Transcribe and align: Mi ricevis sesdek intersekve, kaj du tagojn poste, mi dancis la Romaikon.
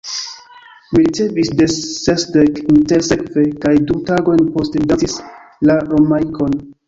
Mi 0.93 1.01
ricevis 1.01 1.73
sesdek 2.05 2.57
intersekve, 2.75 3.45
kaj 3.67 3.75
du 3.91 3.99
tagojn 4.09 4.43
poste, 4.57 4.83
mi 4.85 4.89
dancis 4.95 5.19
la 5.71 5.77
Romaikon. 5.93 6.59